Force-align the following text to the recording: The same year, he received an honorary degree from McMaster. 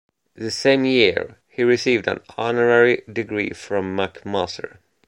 The 0.33 0.49
same 0.49 0.83
year, 0.85 1.37
he 1.47 1.61
received 1.63 2.07
an 2.07 2.21
honorary 2.35 3.03
degree 3.07 3.51
from 3.51 3.95
McMaster. 3.95 4.77